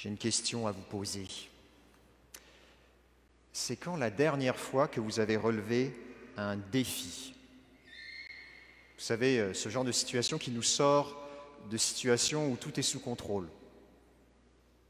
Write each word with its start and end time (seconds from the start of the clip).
j'ai 0.00 0.08
une 0.08 0.16
question 0.16 0.66
à 0.66 0.72
vous 0.72 0.80
poser. 0.80 1.26
C'est 3.52 3.76
quand 3.76 3.96
la 3.96 4.08
dernière 4.08 4.56
fois 4.56 4.88
que 4.88 4.98
vous 4.98 5.20
avez 5.20 5.36
relevé 5.36 5.94
un 6.38 6.56
défi? 6.56 7.34
Vous 8.96 9.04
savez, 9.04 9.38
euh, 9.38 9.52
ce 9.52 9.68
genre 9.68 9.84
de 9.84 9.92
situation 9.92 10.38
qui 10.38 10.52
nous 10.52 10.62
sort 10.62 11.20
de 11.68 11.76
situations 11.76 12.50
où 12.50 12.56
tout 12.56 12.80
est 12.80 12.82
sous 12.82 12.98
contrôle. 12.98 13.46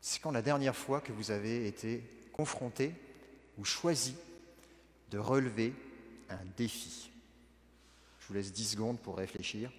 C'est 0.01 0.21
quand 0.21 0.31
la 0.31 0.43
dernière 0.43 0.77
fois 0.77 1.01
que 1.01 1.11
vous 1.11 1.33
avez 1.33 1.67
été 1.67 2.05
confronté 2.33 2.93
ou 3.59 3.65
choisi 3.65 4.15
de 5.11 5.19
relever 5.19 5.73
un 6.29 6.45
défi? 6.57 7.11
Je 8.21 8.29
vous 8.29 8.35
laisse 8.35 8.53
10 8.53 8.65
secondes 8.65 9.01
pour 9.01 9.17
réfléchir. 9.17 9.73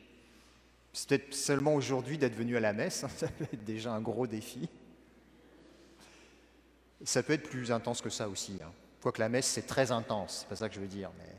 C'est 0.91 1.07
peut-être 1.07 1.33
seulement 1.33 1.73
aujourd'hui 1.73 2.17
d'être 2.17 2.35
venu 2.35 2.57
à 2.57 2.59
la 2.59 2.73
messe, 2.73 3.05
hein, 3.05 3.09
ça 3.15 3.29
peut 3.29 3.45
être 3.45 3.63
déjà 3.63 3.93
un 3.93 4.01
gros 4.01 4.27
défi. 4.27 4.67
Ça 7.03 7.23
peut 7.23 7.33
être 7.33 7.49
plus 7.49 7.71
intense 7.71 8.01
que 8.01 8.09
ça 8.09 8.29
aussi. 8.29 8.59
Hein. 8.63 8.71
Quoique 9.01 9.19
la 9.19 9.29
messe, 9.29 9.47
c'est 9.47 9.65
très 9.65 9.91
intense, 9.91 10.39
c'est 10.41 10.47
pas 10.47 10.55
ça 10.55 10.69
que 10.69 10.75
je 10.75 10.79
veux 10.79 10.87
dire. 10.87 11.09
Mais... 11.17 11.35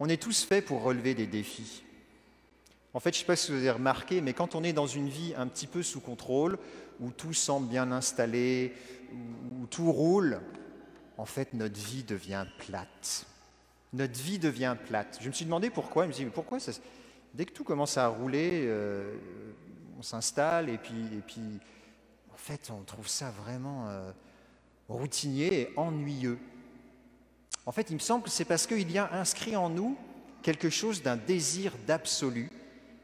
On 0.00 0.08
est 0.08 0.20
tous 0.20 0.44
faits 0.44 0.64
pour 0.64 0.82
relever 0.82 1.14
des 1.14 1.26
défis. 1.26 1.84
En 2.94 3.00
fait, 3.00 3.10
je 3.10 3.18
ne 3.18 3.20
sais 3.20 3.26
pas 3.26 3.36
si 3.36 3.52
vous 3.52 3.58
avez 3.58 3.70
remarqué, 3.70 4.20
mais 4.20 4.32
quand 4.32 4.54
on 4.54 4.64
est 4.64 4.72
dans 4.72 4.86
une 4.86 5.08
vie 5.08 5.34
un 5.36 5.46
petit 5.46 5.66
peu 5.66 5.82
sous 5.82 6.00
contrôle, 6.00 6.58
où 7.00 7.10
tout 7.10 7.32
semble 7.32 7.68
bien 7.68 7.90
installé, 7.92 8.74
où 9.12 9.66
tout 9.66 9.90
roule, 9.92 10.40
en 11.18 11.24
fait, 11.24 11.54
notre 11.54 11.78
vie 11.78 12.02
devient 12.04 12.46
plate. 12.58 13.26
Notre 13.92 14.18
vie 14.18 14.38
devient 14.38 14.76
plate. 14.86 15.18
Je 15.20 15.28
me 15.28 15.32
suis 15.32 15.44
demandé 15.44 15.70
pourquoi. 15.70 16.06
Pourquoi. 16.34 16.58
Dès 17.34 17.44
que 17.44 17.52
tout 17.52 17.64
commence 17.64 17.96
à 17.96 18.08
rouler, 18.08 18.64
euh, 18.64 19.14
on 19.98 20.02
s'installe 20.02 20.68
et 20.68 20.78
puis, 20.78 21.04
et 21.16 21.20
puis, 21.26 21.60
fait, 22.42 22.70
on 22.70 22.82
trouve 22.82 23.08
ça 23.08 23.30
vraiment 23.30 23.88
euh, 23.88 24.10
routinier 24.88 25.60
et 25.60 25.72
ennuyeux. 25.76 26.38
En 27.66 27.72
fait, 27.72 27.90
il 27.90 27.94
me 27.94 28.00
semble 28.00 28.24
que 28.24 28.30
c'est 28.30 28.44
parce 28.44 28.66
qu'il 28.66 28.90
y 28.90 28.98
a 28.98 29.12
inscrit 29.12 29.54
en 29.54 29.70
nous 29.70 29.96
quelque 30.42 30.68
chose 30.68 31.02
d'un 31.02 31.16
désir 31.16 31.72
d'absolu 31.86 32.50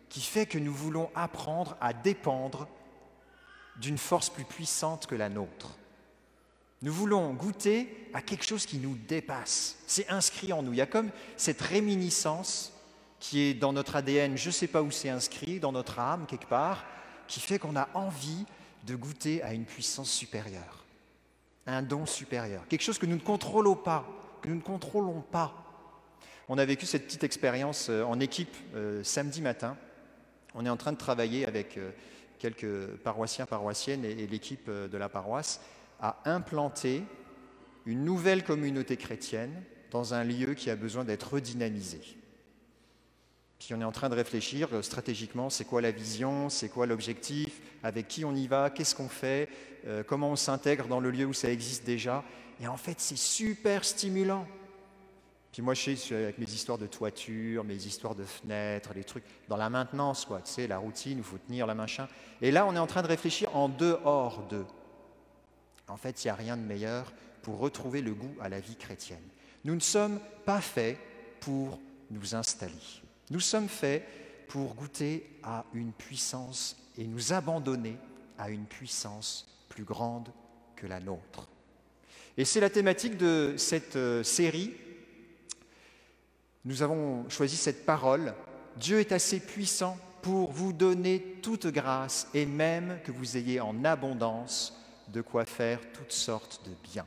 qui 0.08 0.20
fait 0.20 0.46
que 0.46 0.58
nous 0.58 0.74
voulons 0.74 1.10
apprendre 1.14 1.76
à 1.80 1.92
dépendre 1.92 2.66
d'une 3.76 3.98
force 3.98 4.28
plus 4.28 4.44
puissante 4.44 5.06
que 5.06 5.14
la 5.14 5.28
nôtre. 5.28 5.78
Nous 6.82 6.92
voulons 6.92 7.32
goûter 7.32 8.10
à 8.14 8.22
quelque 8.22 8.44
chose 8.44 8.66
qui 8.66 8.78
nous 8.78 8.96
dépasse. 9.06 9.76
C'est 9.86 10.08
inscrit 10.10 10.52
en 10.52 10.62
nous. 10.62 10.72
Il 10.72 10.78
y 10.78 10.82
a 10.82 10.86
comme 10.86 11.10
cette 11.36 11.60
réminiscence 11.60 12.72
qui 13.20 13.40
est 13.40 13.54
dans 13.54 13.72
notre 13.72 13.94
ADN, 13.94 14.36
je 14.36 14.48
ne 14.48 14.52
sais 14.52 14.66
pas 14.66 14.82
où 14.82 14.90
c'est 14.90 15.08
inscrit, 15.08 15.60
dans 15.60 15.72
notre 15.72 16.00
âme 16.00 16.26
quelque 16.26 16.48
part, 16.48 16.84
qui 17.28 17.38
fait 17.38 17.60
qu'on 17.60 17.76
a 17.76 17.88
envie 17.94 18.46
de 18.88 18.96
goûter 18.96 19.42
à 19.42 19.52
une 19.52 19.64
puissance 19.64 20.10
supérieure, 20.10 20.84
un 21.66 21.82
don 21.82 22.06
supérieur, 22.06 22.66
quelque 22.68 22.82
chose 22.82 22.98
que 22.98 23.06
nous 23.06 23.16
ne 23.16 23.20
contrôlons 23.20 23.76
pas, 23.76 24.06
que 24.42 24.48
nous 24.48 24.56
ne 24.56 24.60
contrôlons 24.60 25.20
pas. 25.20 25.64
On 26.48 26.56
a 26.56 26.64
vécu 26.64 26.86
cette 26.86 27.04
petite 27.04 27.24
expérience 27.24 27.88
euh, 27.90 28.02
en 28.04 28.18
équipe 28.20 28.56
euh, 28.74 29.04
samedi 29.04 29.42
matin. 29.42 29.76
On 30.54 30.64
est 30.64 30.70
en 30.70 30.78
train 30.78 30.92
de 30.92 30.98
travailler 30.98 31.46
avec 31.46 31.76
euh, 31.76 31.90
quelques 32.38 32.86
paroissiens, 33.04 33.44
paroissiennes 33.44 34.04
et 34.04 34.26
l'équipe 34.26 34.70
de 34.70 34.96
la 34.96 35.08
paroisse 35.08 35.60
à 36.00 36.20
implanter 36.24 37.02
une 37.84 38.04
nouvelle 38.04 38.44
communauté 38.44 38.96
chrétienne 38.96 39.62
dans 39.90 40.14
un 40.14 40.24
lieu 40.24 40.54
qui 40.54 40.70
a 40.70 40.76
besoin 40.76 41.04
d'être 41.04 41.34
redynamisé. 41.34 42.00
Puis 43.58 43.74
on 43.74 43.80
est 43.80 43.84
en 43.84 43.92
train 43.92 44.08
de 44.08 44.14
réfléchir 44.14 44.68
euh, 44.72 44.82
stratégiquement, 44.82 45.50
c'est 45.50 45.64
quoi 45.64 45.80
la 45.80 45.90
vision, 45.90 46.48
c'est 46.48 46.68
quoi 46.68 46.86
l'objectif, 46.86 47.60
avec 47.82 48.08
qui 48.08 48.24
on 48.24 48.34
y 48.34 48.46
va, 48.46 48.70
qu'est-ce 48.70 48.94
qu'on 48.94 49.08
fait, 49.08 49.48
euh, 49.86 50.02
comment 50.06 50.30
on 50.30 50.36
s'intègre 50.36 50.86
dans 50.86 51.00
le 51.00 51.10
lieu 51.10 51.26
où 51.26 51.32
ça 51.32 51.50
existe 51.50 51.84
déjà. 51.84 52.24
Et 52.60 52.68
en 52.68 52.76
fait, 52.76 53.00
c'est 53.00 53.18
super 53.18 53.84
stimulant. 53.84 54.46
Puis 55.52 55.62
moi, 55.62 55.74
je 55.74 55.92
suis 55.92 56.14
avec 56.14 56.38
mes 56.38 56.46
histoires 56.46 56.78
de 56.78 56.86
toiture, 56.86 57.64
mes 57.64 57.74
histoires 57.74 58.14
de 58.14 58.24
fenêtres, 58.24 58.90
les 58.94 59.04
trucs, 59.04 59.24
dans 59.48 59.56
la 59.56 59.70
maintenance, 59.70 60.24
quoi, 60.24 60.40
tu 60.40 60.52
sais, 60.52 60.66
la 60.66 60.78
routine, 60.78 61.18
il 61.18 61.24
faut 61.24 61.38
tenir 61.38 61.66
la 61.66 61.74
machin. 61.74 62.06
Et 62.40 62.50
là, 62.50 62.66
on 62.66 62.74
est 62.74 62.78
en 62.78 62.86
train 62.86 63.02
de 63.02 63.08
réfléchir 63.08 63.54
en 63.56 63.68
dehors 63.68 64.46
de. 64.48 64.64
En 65.88 65.96
fait, 65.96 66.22
il 66.22 66.26
n'y 66.26 66.30
a 66.30 66.34
rien 66.34 66.56
de 66.56 66.62
meilleur 66.62 67.12
pour 67.42 67.58
retrouver 67.58 68.02
le 68.02 68.14
goût 68.14 68.34
à 68.40 68.48
la 68.48 68.60
vie 68.60 68.76
chrétienne. 68.76 69.24
Nous 69.64 69.74
ne 69.74 69.80
sommes 69.80 70.20
pas 70.44 70.60
faits 70.60 70.98
pour 71.40 71.80
nous 72.10 72.34
installer. 72.34 72.74
Nous 73.30 73.40
sommes 73.40 73.68
faits 73.68 74.04
pour 74.48 74.74
goûter 74.74 75.38
à 75.42 75.64
une 75.74 75.92
puissance 75.92 76.76
et 76.96 77.04
nous 77.04 77.32
abandonner 77.32 77.96
à 78.38 78.50
une 78.50 78.64
puissance 78.64 79.46
plus 79.68 79.84
grande 79.84 80.28
que 80.76 80.86
la 80.86 81.00
nôtre. 81.00 81.48
Et 82.36 82.44
c'est 82.44 82.60
la 82.60 82.70
thématique 82.70 83.16
de 83.16 83.54
cette 83.56 83.96
euh, 83.96 84.22
série. 84.22 84.72
Nous 86.64 86.82
avons 86.82 87.28
choisi 87.28 87.56
cette 87.56 87.84
parole. 87.84 88.34
Dieu 88.76 89.00
est 89.00 89.12
assez 89.12 89.40
puissant 89.40 89.98
pour 90.22 90.52
vous 90.52 90.72
donner 90.72 91.20
toute 91.42 91.66
grâce 91.66 92.28
et 92.34 92.46
même 92.46 93.00
que 93.04 93.12
vous 93.12 93.36
ayez 93.36 93.60
en 93.60 93.84
abondance 93.84 94.74
de 95.08 95.20
quoi 95.20 95.44
faire 95.44 95.80
toutes 95.92 96.12
sortes 96.12 96.60
de 96.64 96.74
biens. 96.88 97.06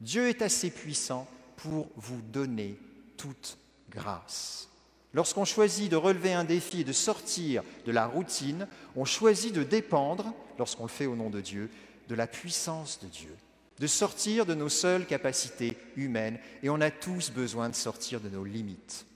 Dieu 0.00 0.28
est 0.28 0.42
assez 0.42 0.70
puissant 0.70 1.26
pour 1.56 1.88
vous 1.96 2.20
donner 2.20 2.78
toute 3.16 3.58
grâce. 3.90 4.68
Lorsqu'on 5.14 5.44
choisit 5.44 5.90
de 5.90 5.96
relever 5.96 6.32
un 6.32 6.44
défi 6.44 6.80
et 6.80 6.84
de 6.84 6.92
sortir 6.92 7.62
de 7.84 7.92
la 7.92 8.06
routine, 8.06 8.66
on 8.96 9.04
choisit 9.04 9.54
de 9.54 9.62
dépendre, 9.62 10.32
lorsqu'on 10.58 10.84
le 10.84 10.88
fait 10.88 11.06
au 11.06 11.16
nom 11.16 11.28
de 11.28 11.40
Dieu, 11.40 11.68
de 12.08 12.14
la 12.14 12.26
puissance 12.26 12.98
de 13.00 13.08
Dieu, 13.08 13.34
de 13.78 13.86
sortir 13.86 14.46
de 14.46 14.54
nos 14.54 14.70
seules 14.70 15.06
capacités 15.06 15.76
humaines, 15.96 16.38
et 16.62 16.70
on 16.70 16.80
a 16.80 16.90
tous 16.90 17.30
besoin 17.30 17.68
de 17.68 17.74
sortir 17.74 18.20
de 18.20 18.30
nos 18.30 18.44
limites. 18.44 19.06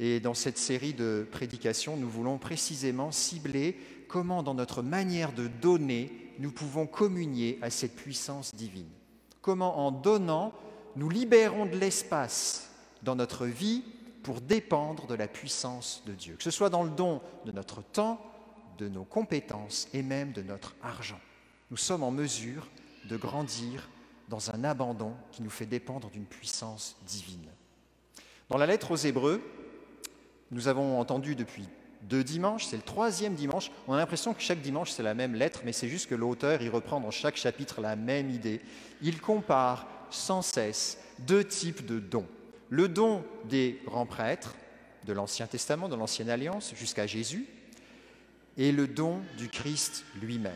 Et 0.00 0.18
dans 0.18 0.34
cette 0.34 0.58
série 0.58 0.92
de 0.92 1.26
prédications, 1.30 1.96
nous 1.96 2.08
voulons 2.08 2.38
précisément 2.38 3.12
cibler 3.12 3.78
comment 4.08 4.42
dans 4.42 4.54
notre 4.54 4.82
manière 4.82 5.32
de 5.32 5.46
donner, 5.46 6.10
nous 6.40 6.50
pouvons 6.50 6.88
communier 6.88 7.60
à 7.62 7.70
cette 7.70 7.94
puissance 7.94 8.56
divine. 8.56 8.90
Comment 9.40 9.86
en 9.86 9.92
donnant, 9.92 10.52
nous 10.96 11.08
libérons 11.08 11.66
de 11.66 11.76
l'espace 11.76 12.73
dans 13.04 13.14
notre 13.14 13.46
vie 13.46 13.82
pour 14.22 14.40
dépendre 14.40 15.06
de 15.06 15.14
la 15.14 15.28
puissance 15.28 16.02
de 16.06 16.12
Dieu, 16.12 16.34
que 16.36 16.42
ce 16.42 16.50
soit 16.50 16.70
dans 16.70 16.82
le 16.82 16.90
don 16.90 17.20
de 17.44 17.52
notre 17.52 17.82
temps, 17.82 18.20
de 18.78 18.88
nos 18.88 19.04
compétences 19.04 19.88
et 19.92 20.02
même 20.02 20.32
de 20.32 20.42
notre 20.42 20.74
argent. 20.82 21.20
Nous 21.70 21.76
sommes 21.76 22.02
en 22.02 22.10
mesure 22.10 22.68
de 23.08 23.16
grandir 23.16 23.88
dans 24.28 24.50
un 24.50 24.64
abandon 24.64 25.12
qui 25.30 25.42
nous 25.42 25.50
fait 25.50 25.66
dépendre 25.66 26.10
d'une 26.10 26.24
puissance 26.24 26.96
divine. 27.06 27.46
Dans 28.48 28.56
la 28.56 28.66
lettre 28.66 28.90
aux 28.90 28.96
Hébreux, 28.96 29.42
nous 30.50 30.68
avons 30.68 30.98
entendu 30.98 31.34
depuis 31.34 31.68
deux 32.02 32.24
dimanches, 32.24 32.66
c'est 32.66 32.76
le 32.76 32.82
troisième 32.82 33.34
dimanche. 33.34 33.70
On 33.86 33.94
a 33.94 33.96
l'impression 33.96 34.34
que 34.34 34.42
chaque 34.42 34.60
dimanche 34.60 34.90
c'est 34.90 35.02
la 35.02 35.14
même 35.14 35.34
lettre, 35.34 35.62
mais 35.64 35.72
c'est 35.72 35.88
juste 35.88 36.08
que 36.08 36.14
l'auteur 36.14 36.60
y 36.62 36.68
reprend 36.68 37.00
dans 37.00 37.10
chaque 37.10 37.36
chapitre 37.36 37.80
la 37.80 37.96
même 37.96 38.30
idée. 38.30 38.60
Il 39.02 39.20
compare 39.20 39.86
sans 40.10 40.42
cesse 40.42 40.98
deux 41.18 41.44
types 41.44 41.86
de 41.86 41.98
dons. 41.98 42.26
Le 42.70 42.88
don 42.88 43.24
des 43.48 43.80
grands 43.84 44.06
prêtres 44.06 44.54
de 45.06 45.12
l'Ancien 45.12 45.46
Testament, 45.46 45.88
de 45.88 45.96
l'Ancienne 45.96 46.30
Alliance, 46.30 46.72
jusqu'à 46.76 47.06
Jésus, 47.06 47.46
et 48.56 48.72
le 48.72 48.86
don 48.86 49.20
du 49.36 49.48
Christ 49.48 50.04
lui-même. 50.20 50.52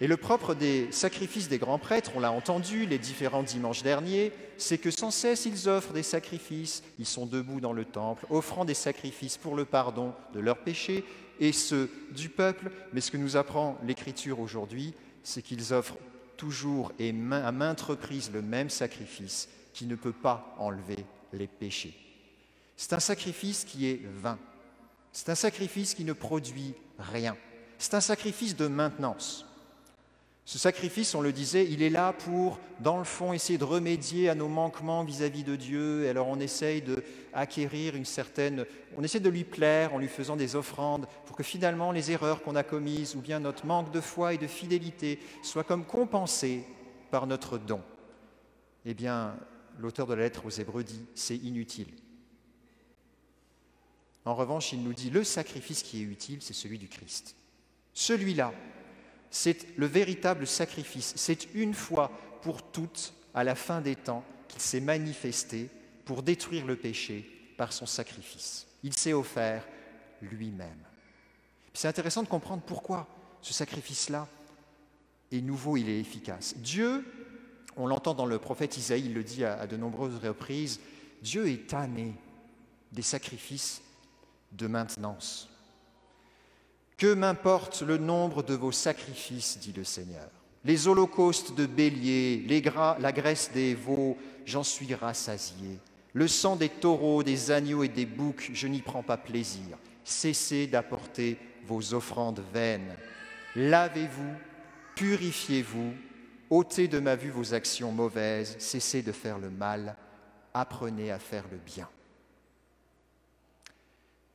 Et 0.00 0.06
le 0.06 0.16
propre 0.16 0.54
des 0.54 0.92
sacrifices 0.92 1.48
des 1.48 1.58
grands 1.58 1.78
prêtres, 1.78 2.12
on 2.14 2.20
l'a 2.20 2.30
entendu 2.30 2.86
les 2.86 2.98
différents 2.98 3.42
dimanches 3.42 3.82
derniers, 3.82 4.32
c'est 4.56 4.78
que 4.78 4.92
sans 4.92 5.10
cesse 5.10 5.44
ils 5.44 5.68
offrent 5.68 5.92
des 5.92 6.04
sacrifices, 6.04 6.84
ils 6.98 7.06
sont 7.06 7.26
debout 7.26 7.60
dans 7.60 7.72
le 7.72 7.84
temple, 7.84 8.26
offrant 8.30 8.64
des 8.64 8.74
sacrifices 8.74 9.36
pour 9.36 9.56
le 9.56 9.64
pardon 9.64 10.14
de 10.34 10.40
leurs 10.40 10.58
péchés 10.58 11.04
et 11.40 11.52
ceux 11.52 11.90
du 12.12 12.28
peuple. 12.28 12.70
Mais 12.92 13.00
ce 13.00 13.10
que 13.10 13.16
nous 13.16 13.36
apprend 13.36 13.76
l'Écriture 13.84 14.38
aujourd'hui, 14.38 14.94
c'est 15.24 15.42
qu'ils 15.42 15.72
offrent 15.72 15.98
toujours 16.36 16.92
et 17.00 17.10
à 17.10 17.52
maintes 17.52 17.80
reprises 17.80 18.30
le 18.32 18.42
même 18.42 18.70
sacrifice 18.70 19.48
qui 19.72 19.86
ne 19.86 19.94
peut 19.94 20.12
pas 20.12 20.54
enlever 20.58 21.04
les 21.32 21.46
péchés. 21.46 21.94
C'est 22.76 22.92
un 22.92 23.00
sacrifice 23.00 23.64
qui 23.64 23.88
est 23.88 24.00
vain. 24.04 24.38
C'est 25.12 25.30
un 25.30 25.34
sacrifice 25.34 25.94
qui 25.94 26.04
ne 26.04 26.12
produit 26.12 26.74
rien. 26.98 27.36
C'est 27.78 27.94
un 27.94 28.00
sacrifice 28.00 28.56
de 28.56 28.66
maintenance. 28.66 29.44
Ce 30.44 30.58
sacrifice, 30.58 31.14
on 31.14 31.20
le 31.20 31.30
disait, 31.30 31.66
il 31.68 31.82
est 31.82 31.90
là 31.90 32.14
pour, 32.14 32.58
dans 32.80 32.96
le 32.96 33.04
fond, 33.04 33.34
essayer 33.34 33.58
de 33.58 33.64
remédier 33.64 34.30
à 34.30 34.34
nos 34.34 34.48
manquements 34.48 35.04
vis-à-vis 35.04 35.44
de 35.44 35.56
Dieu. 35.56 36.04
Et 36.04 36.08
alors 36.08 36.28
on 36.28 36.40
essaye 36.40 36.82
d'acquérir 36.82 37.94
une 37.96 38.06
certaine... 38.06 38.64
On 38.96 39.04
essaie 39.04 39.20
de 39.20 39.28
lui 39.28 39.44
plaire 39.44 39.92
en 39.92 39.98
lui 39.98 40.08
faisant 40.08 40.36
des 40.36 40.56
offrandes 40.56 41.06
pour 41.26 41.36
que 41.36 41.42
finalement 41.42 41.92
les 41.92 42.12
erreurs 42.12 42.42
qu'on 42.42 42.56
a 42.56 42.62
commises 42.62 43.14
ou 43.14 43.20
bien 43.20 43.40
notre 43.40 43.66
manque 43.66 43.92
de 43.92 44.00
foi 44.00 44.32
et 44.32 44.38
de 44.38 44.46
fidélité 44.46 45.18
soient 45.42 45.64
comme 45.64 45.84
compensés 45.84 46.64
par 47.10 47.26
notre 47.26 47.58
don. 47.58 47.82
Eh 48.86 48.94
bien, 48.94 49.34
l'auteur 49.78 50.06
de 50.06 50.14
la 50.14 50.24
lettre 50.24 50.44
aux 50.44 50.50
Hébreux 50.50 50.84
dit, 50.84 51.04
c'est 51.14 51.36
inutile. 51.36 51.92
En 54.24 54.34
revanche, 54.34 54.72
il 54.72 54.82
nous 54.82 54.92
dit, 54.92 55.10
le 55.10 55.24
sacrifice 55.24 55.82
qui 55.82 56.00
est 56.00 56.04
utile, 56.04 56.42
c'est 56.42 56.52
celui 56.52 56.78
du 56.78 56.88
Christ. 56.88 57.34
Celui-là, 57.94 58.52
c'est 59.30 59.66
le 59.76 59.86
véritable 59.86 60.46
sacrifice. 60.46 61.14
C'est 61.16 61.54
une 61.54 61.74
fois 61.74 62.10
pour 62.42 62.62
toutes, 62.62 63.14
à 63.34 63.44
la 63.44 63.54
fin 63.54 63.80
des 63.80 63.96
temps, 63.96 64.24
qu'il 64.48 64.60
s'est 64.60 64.80
manifesté 64.80 65.68
pour 66.04 66.22
détruire 66.22 66.66
le 66.66 66.76
péché 66.76 67.28
par 67.56 67.72
son 67.72 67.86
sacrifice. 67.86 68.66
Il 68.82 68.94
s'est 68.94 69.12
offert 69.12 69.66
lui-même. 70.22 70.78
C'est 71.74 71.88
intéressant 71.88 72.22
de 72.22 72.28
comprendre 72.28 72.62
pourquoi 72.62 73.06
ce 73.40 73.54
sacrifice-là 73.54 74.28
est 75.30 75.40
nouveau, 75.40 75.76
il 75.76 75.88
est 75.88 76.00
efficace. 76.00 76.54
Dieu, 76.56 77.04
on 77.78 77.86
l'entend 77.86 78.14
dans 78.14 78.26
le 78.26 78.38
prophète 78.38 78.76
Isaïe, 78.76 79.06
il 79.06 79.14
le 79.14 79.22
dit 79.22 79.44
à, 79.44 79.66
de 79.66 79.76
nombreuses 79.76 80.18
reprises, 80.22 80.80
Dieu 81.22 81.48
est 81.48 81.68
tanné 81.68 82.12
des 82.92 83.02
sacrifices 83.02 83.82
de 84.52 84.66
maintenance. 84.66 85.48
Que 86.96 87.14
m'importe 87.14 87.82
le 87.82 87.96
nombre 87.96 88.42
de 88.42 88.54
vos 88.54 88.72
sacrifices, 88.72 89.58
dit 89.60 89.72
le 89.72 89.84
Seigneur? 89.84 90.28
Les 90.64 90.88
holocaustes 90.88 91.54
de 91.54 91.66
béliers, 91.66 92.44
la 92.98 93.12
graisse 93.12 93.52
des 93.52 93.74
veaux, 93.74 94.18
j'en 94.44 94.64
suis 94.64 94.92
rassasié. 94.94 95.78
Le 96.12 96.26
sang 96.26 96.56
des 96.56 96.68
taureaux, 96.68 97.22
des 97.22 97.52
agneaux 97.52 97.84
et 97.84 97.88
des 97.88 98.06
boucs, 98.06 98.50
je 98.52 98.66
n'y 98.66 98.80
prends 98.80 99.04
pas 99.04 99.16
plaisir. 99.16 99.78
Cessez 100.02 100.66
d'apporter 100.66 101.38
vos 101.66 101.94
offrandes 101.94 102.42
vaines. 102.52 102.96
Lavez-vous, 103.54 104.34
purifiez-vous, 104.96 105.92
ôtez 106.50 106.88
de 106.88 106.98
ma 106.98 107.16
vue 107.16 107.30
vos 107.30 107.54
actions 107.54 107.92
mauvaises, 107.92 108.56
cessez 108.58 109.02
de 109.02 109.12
faire 109.12 109.38
le 109.38 109.50
mal, 109.50 109.96
apprenez 110.54 111.10
à 111.10 111.18
faire 111.18 111.44
le 111.50 111.58
bien. 111.58 111.88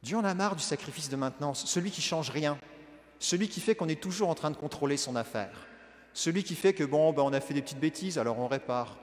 Dieu 0.02 0.18
en 0.18 0.24
a 0.24 0.34
marre 0.34 0.56
du 0.56 0.64
sacrifice 0.64 1.10
de 1.10 1.16
maintenance, 1.16 1.66
celui 1.66 1.92
qui 1.92 2.02
change 2.02 2.30
rien, 2.30 2.58
celui 3.20 3.48
qui 3.48 3.62
fait 3.62 3.76
qu'on 3.76 3.88
est 3.88 4.02
toujours 4.02 4.30
en 4.30 4.36
train 4.36 4.52
de 4.52 4.58
contrôler 4.58 4.98
son 4.98 5.16
affaire, 5.16 5.68
celui 6.14 6.44
qui 6.44 6.56
fait 6.56 6.74
que 6.74 6.84
bon, 6.84 7.14
ben, 7.14 7.24
on 7.24 7.34
a 7.34 7.40
fait 7.40 7.54
des 7.54 7.62
petites 7.62 7.80
bêtises, 7.80 8.18
alors 8.18 8.38
on 8.38 8.48
répare. 8.48 8.98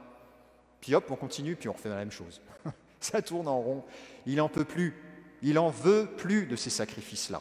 Puis 0.80 0.94
hop, 0.94 1.10
on 1.10 1.16
continue, 1.16 1.56
puis 1.56 1.68
on 1.68 1.72
refait 1.72 1.88
la 1.88 1.96
même 1.96 2.10
chose. 2.10 2.40
Ça 3.00 3.22
tourne 3.22 3.48
en 3.48 3.60
rond. 3.60 3.84
Il 4.26 4.36
n'en 4.36 4.48
peut 4.48 4.64
plus. 4.64 4.94
Il 5.42 5.58
en 5.58 5.70
veut 5.70 6.06
plus 6.18 6.46
de 6.46 6.56
ces 6.56 6.70
sacrifices-là. 6.70 7.40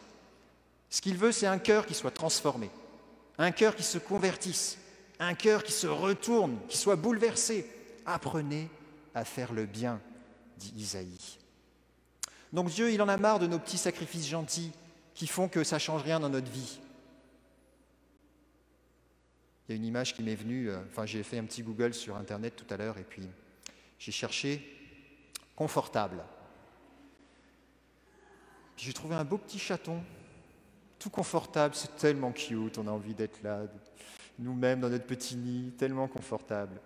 Ce 0.88 1.00
qu'il 1.00 1.16
veut, 1.16 1.32
c'est 1.32 1.46
un 1.46 1.58
cœur 1.58 1.86
qui 1.86 1.94
soit 1.94 2.10
transformé, 2.10 2.70
un 3.38 3.52
cœur 3.52 3.76
qui 3.76 3.84
se 3.84 3.98
convertisse, 3.98 4.78
un 5.20 5.34
cœur 5.34 5.62
qui 5.62 5.72
se 5.72 5.86
retourne, 5.86 6.58
qui 6.68 6.76
soit 6.76 6.96
bouleversé. 6.96 7.70
Apprenez 8.06 8.68
à 9.14 9.24
faire 9.24 9.52
le 9.52 9.66
bien, 9.66 10.00
dit 10.56 10.72
Isaïe. 10.76 11.38
Donc 12.52 12.70
Dieu, 12.70 12.90
il 12.90 13.00
en 13.02 13.08
a 13.08 13.16
marre 13.16 13.38
de 13.38 13.46
nos 13.46 13.58
petits 13.58 13.78
sacrifices 13.78 14.26
gentils 14.26 14.72
qui 15.14 15.26
font 15.26 15.48
que 15.48 15.62
ça 15.62 15.76
ne 15.76 15.80
change 15.80 16.02
rien 16.02 16.18
dans 16.18 16.30
notre 16.30 16.50
vie. 16.50 16.80
Il 19.68 19.72
y 19.72 19.74
a 19.74 19.76
une 19.76 19.84
image 19.84 20.14
qui 20.14 20.22
m'est 20.22 20.34
venue, 20.34 20.68
euh, 20.68 20.80
enfin 20.90 21.06
j'ai 21.06 21.22
fait 21.22 21.38
un 21.38 21.44
petit 21.44 21.62
Google 21.62 21.94
sur 21.94 22.16
Internet 22.16 22.56
tout 22.56 22.66
à 22.74 22.76
l'heure 22.76 22.98
et 22.98 23.04
puis 23.04 23.22
j'ai 23.98 24.10
cherché 24.10 24.76
confortable. 25.54 26.24
J'ai 28.76 28.92
trouvé 28.92 29.14
un 29.14 29.24
beau 29.24 29.36
petit 29.36 29.58
chaton, 29.58 30.02
tout 31.00 31.10
confortable, 31.10 31.74
c'est 31.74 31.96
tellement 31.96 32.30
cute, 32.30 32.78
on 32.78 32.86
a 32.86 32.90
envie 32.90 33.14
d'être 33.14 33.42
là, 33.42 33.62
nous-mêmes 34.38 34.80
dans 34.80 34.90
notre 34.90 35.06
petit 35.06 35.34
nid, 35.34 35.72
tellement 35.72 36.06
confortable. 36.06 36.78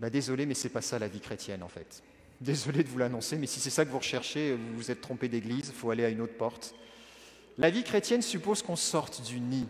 Bah, 0.00 0.10
désolé, 0.10 0.46
mais 0.46 0.54
c'est 0.54 0.70
pas 0.70 0.80
ça 0.80 0.98
la 0.98 1.06
vie 1.06 1.20
chrétienne 1.20 1.62
en 1.62 1.68
fait. 1.68 2.02
Désolé 2.40 2.82
de 2.82 2.88
vous 2.88 2.98
l'annoncer, 2.98 3.36
mais 3.36 3.46
si 3.46 3.60
c'est 3.60 3.70
ça 3.70 3.84
que 3.84 3.90
vous 3.90 3.98
recherchez, 3.98 4.56
vous 4.56 4.76
vous 4.76 4.90
êtes 4.90 5.00
trompé 5.00 5.28
d'église, 5.28 5.68
il 5.68 5.74
faut 5.74 5.90
aller 5.90 6.04
à 6.04 6.08
une 6.08 6.22
autre 6.22 6.36
porte. 6.36 6.74
La 7.58 7.70
vie 7.70 7.84
chrétienne 7.84 8.22
suppose 8.22 8.62
qu'on 8.62 8.76
sorte 8.76 9.22
du 9.22 9.38
nid. 9.38 9.68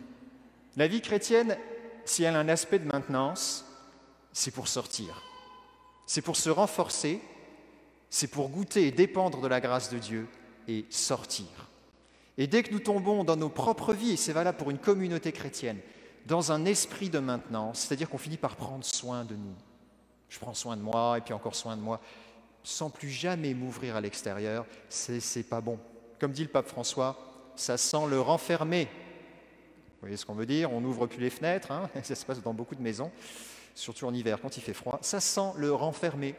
La 0.77 0.87
vie 0.87 1.03
chrétienne, 1.03 1.59
si 2.05 2.23
elle 2.23 2.37
a 2.37 2.39
un 2.39 2.49
aspect 2.49 2.79
de 2.79 2.87
maintenance, 2.87 3.67
c'est 4.33 4.53
pour 4.53 4.69
sortir. 4.69 5.23
C'est 6.07 6.23
pour 6.23 6.37
se 6.37 6.49
renforcer, 6.49 7.21
c'est 8.09 8.29
pour 8.29 8.49
goûter 8.49 8.87
et 8.87 8.93
dépendre 8.93 9.41
de 9.41 9.49
la 9.49 9.61
grâce 9.61 9.91
de 9.91 9.99
Dieu 9.99 10.29
et 10.69 10.87
sortir. 10.91 11.47
Et 12.37 12.47
dès 12.47 12.63
que 12.63 12.73
nous 12.73 12.81
tombons 12.81 13.25
dans 13.25 13.37
nos 13.37 13.49
propres 13.49 13.93
vies, 13.93 14.13
et 14.13 14.17
c'est 14.17 14.33
valable 14.33 14.59
pour 14.59 14.71
une 14.71 14.79
communauté 14.79 15.33
chrétienne, 15.33 15.79
dans 16.27 16.53
un 16.53 16.65
esprit 16.65 17.11
de 17.11 17.19
maintenance, 17.19 17.81
c'est-à-dire 17.81 18.09
qu'on 18.09 18.19
finit 18.19 18.37
par 18.37 18.57
prendre 18.57 18.85
soin 18.85 19.25
de 19.25 19.35
nous. 19.35 19.55
Je 20.29 20.39
prends 20.39 20.55
soin 20.55 20.77
de 20.77 20.83
moi 20.83 21.19
et 21.19 21.21
puis 21.21 21.35
encore 21.35 21.55
soin 21.55 21.77
de 21.77 21.83
moi 21.83 22.01
sans 22.65 22.89
plus 22.89 23.11
jamais 23.11 23.53
m'ouvrir 23.53 23.95
à 23.95 24.01
l'extérieur, 24.01 24.67
c'est 24.89 25.49
pas 25.49 25.61
bon. 25.61 25.79
Comme 26.19 26.33
dit 26.33 26.43
le 26.43 26.49
pape 26.49 26.67
François, 26.67 27.17
ça 27.55 27.77
sent 27.77 28.09
le 28.09 28.21
renfermer. 28.21 28.87
Vous 28.87 30.01
voyez 30.01 30.17
ce 30.17 30.25
qu'on 30.25 30.35
veut 30.35 30.47
dire? 30.47 30.73
On 30.73 30.81
n'ouvre 30.81 31.07
plus 31.07 31.21
les 31.21 31.31
fenêtres, 31.31 31.71
hein? 31.71 31.89
Ça 32.03 32.15
se 32.15 32.25
passe 32.25 32.43
dans 32.43 32.53
beaucoup 32.53 32.75
de 32.75 32.83
maisons, 32.83 33.11
surtout 33.75 34.07
en 34.07 34.15
hiver 34.15 34.39
quand 34.41 34.57
il 34.57 34.63
fait 34.63 34.75
froid. 34.75 34.99
Ça 35.03 35.21
sent 35.21 35.53
le 35.57 35.73
renfermer. 35.73 36.35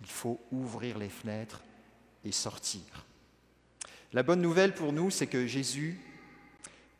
Il 0.00 0.06
faut 0.06 0.38
ouvrir 0.52 0.98
les 0.98 1.08
fenêtres 1.08 1.62
et 2.24 2.32
sortir. 2.32 3.06
La 4.12 4.22
bonne 4.22 4.42
nouvelle 4.42 4.74
pour 4.74 4.92
nous, 4.92 5.10
c'est 5.10 5.26
que 5.26 5.46
Jésus 5.46 5.98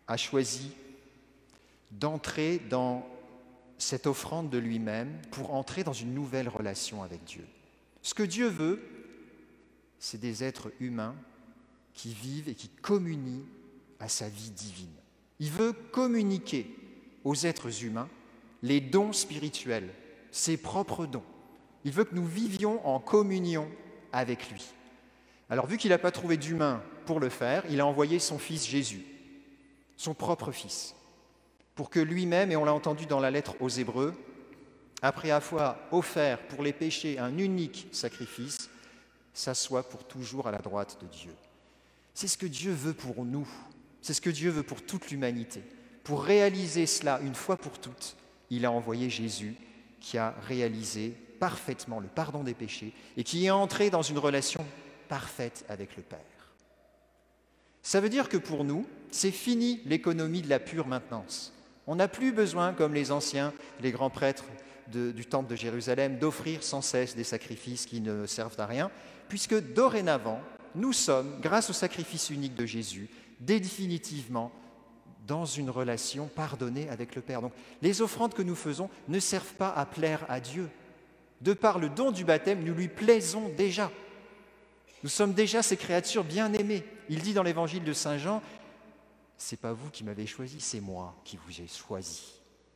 a 0.07 0.17
choisi 0.17 0.71
d'entrer 1.91 2.61
dans 2.71 3.07
cette 3.79 4.07
offrande 4.07 4.51
de 4.51 4.59
lui-même 4.59 5.21
pour 5.31 5.55
entrer 5.55 5.83
dans 5.83 5.93
une 5.93 6.15
nouvelle 6.15 6.49
relation 6.49 7.03
avec 7.03 7.25
Dieu. 7.25 7.45
Ce 8.03 8.15
que 8.15 8.23
Dieu 8.23 8.47
veut, 8.47 8.81
c'est 9.99 10.21
des 10.21 10.45
êtres 10.45 10.71
humains 10.79 11.17
qui 11.95 12.15
vivent 12.15 12.49
et 12.49 12.55
qui 12.55 12.69
communient 12.69 13.45
à 13.99 14.09
sa 14.09 14.29
vie 14.29 14.51
divine. 14.51 14.95
Il 15.41 15.51
veut 15.51 15.73
communiquer 15.73 16.75
aux 17.25 17.35
êtres 17.35 17.85
humains 17.85 18.09
les 18.62 18.81
dons 18.81 19.12
spirituels, 19.12 19.91
ses 20.31 20.57
propres 20.57 21.07
dons. 21.07 21.25
Il 21.85 21.93
veut 21.93 22.05
que 22.05 22.15
nous 22.15 22.27
vivions 22.27 22.87
en 22.87 23.01
communion 23.01 23.69
avec 24.12 24.51
lui. 24.51 24.65
Alors 25.50 25.67
vu 25.67 25.76
qu'il 25.76 25.91
n'a 25.91 25.99
pas 25.99 26.12
trouvé 26.12 26.37
d'humain 26.37 26.81
pour 27.06 27.19
le 27.19 27.29
faire, 27.29 27.64
il 27.69 27.81
a 27.81 27.87
envoyé 27.87 28.20
son 28.20 28.38
fils 28.38 28.67
Jésus, 28.67 29.05
son 29.97 30.14
propre 30.14 30.52
fils, 30.52 30.94
pour 31.75 31.91
que 31.91 31.99
lui-même, 31.99 32.52
et 32.52 32.56
on 32.56 32.64
l'a 32.64 32.73
entendu 32.73 33.06
dans 33.06 33.19
la 33.19 33.32
lettre 33.32 33.56
aux 33.58 33.69
Hébreux, 33.69 34.14
après 35.02 35.32
avoir 35.32 35.76
offert 35.91 36.38
pour 36.47 36.62
les 36.62 36.73
péchés 36.73 37.19
un 37.19 37.37
unique 37.37 37.88
sacrifice, 37.91 38.70
s'assoit 39.35 39.88
pour 39.88 40.05
toujours 40.05 40.47
à 40.47 40.52
la 40.52 40.58
droite 40.58 40.99
de 41.02 41.06
Dieu. 41.08 41.35
C'est 42.14 42.29
ce 42.29 42.38
que 42.38 42.47
Dieu 42.47 42.73
veut 42.73 42.94
pour 42.94 43.25
nous, 43.25 43.49
c'est 44.02 44.14
ce 44.14 44.20
que 44.20 44.31
Dieu 44.31 44.50
veut 44.50 44.62
pour 44.62 44.82
toute 44.82 45.11
l'humanité. 45.11 45.62
Pour 46.04 46.23
réaliser 46.23 46.87
cela 46.87 47.21
une 47.21 47.35
fois 47.35 47.57
pour 47.57 47.78
toutes, 47.78 48.16
il 48.50 48.64
a 48.64 48.71
envoyé 48.71 49.11
Jésus 49.11 49.57
qui 50.00 50.16
a 50.16 50.35
réalisé 50.47 51.14
parfaitement 51.40 51.99
le 52.00 52.09
pardon 52.09 52.45
des 52.45 52.54
péchés 52.54 52.92
et 53.16 53.25
qui 53.25 53.47
est 53.47 53.50
entré 53.50 53.90
dans 53.90 54.02
une 54.02 54.19
relation 54.19 54.64
parfaite 55.11 55.64
avec 55.69 55.97
le 55.97 56.02
Père. 56.02 56.21
Ça 57.83 58.00
veut 58.00 58.09
dire 58.09 58.29
que 58.29 58.37
pour 58.37 58.64
nous, 58.64 58.87
c'est 59.11 59.33
fini 59.33 59.81
l'économie 59.85 60.40
de 60.40 60.49
la 60.49 60.61
pure 60.61 60.87
maintenance. 60.87 61.52
On 61.88 61.97
n'a 61.97 62.07
plus 62.07 62.31
besoin, 62.31 62.73
comme 62.73 62.95
les 62.95 63.11
anciens, 63.11 63.52
les 63.83 63.90
grands 63.90 64.09
prêtres 64.09 64.45
du 64.87 65.26
temple 65.26 65.50
de 65.50 65.57
Jérusalem 65.57 66.19
d'offrir 66.19 66.62
sans 66.62 66.81
cesse 66.81 67.17
des 67.17 67.25
sacrifices 67.25 67.87
qui 67.87 68.00
ne 68.00 68.25
servent 68.26 68.59
à 68.61 68.67
rien, 68.67 68.90
puisque 69.29 69.61
dorénavant, 69.75 70.40
nous 70.76 70.93
sommes, 70.93 71.40
grâce 71.40 71.71
au 71.71 71.73
sacrifice 71.73 72.31
unique 72.31 72.55
de 72.55 72.67
Jésus, 72.67 73.09
définitivement 73.40 74.52
dans 75.26 75.45
une 75.45 75.71
relation 75.71 76.29
pardonnée 76.29 76.88
avec 76.88 77.17
le 77.17 77.23
Père. 77.23 77.43
Donc 77.43 77.52
les 77.83 78.00
offrandes 78.00 78.35
que 78.35 78.43
nous 78.43 78.55
faisons 78.55 78.88
ne 79.09 79.19
servent 79.19 79.55
pas 79.55 79.71
à 79.71 79.87
plaire 79.87 80.25
à 80.29 80.38
Dieu. 80.38 80.69
De 81.40 81.52
par 81.52 81.81
le 81.81 81.88
don 81.88 82.12
du 82.12 82.25
baptême, 82.25 82.62
nous 82.62 82.75
lui 82.75 82.88
plaisons 82.88 83.49
déjà. 83.57 83.90
Nous 85.02 85.09
sommes 85.09 85.33
déjà 85.33 85.62
ces 85.62 85.76
créatures 85.76 86.25
bien 86.25 86.52
aimées. 86.52 86.85
Il 87.09 87.23
dit 87.23 87.33
dans 87.33 87.42
l'évangile 87.42 87.85
de 87.85 87.92
Saint 87.92 88.19
Jean, 88.19 88.42
c'est 89.37 89.59
pas 89.59 89.73
vous 89.73 89.90
qui 89.90 90.04
m'avez 90.04 90.26
choisi, 90.26 90.61
c'est 90.61 90.80
moi 90.80 91.16
qui 91.25 91.38
vous 91.38 91.61
ai 91.61 91.66
choisi 91.66 92.23